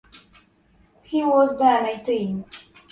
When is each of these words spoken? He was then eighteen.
He 1.03 1.23
was 1.23 1.59
then 1.59 1.85
eighteen. 1.85 2.45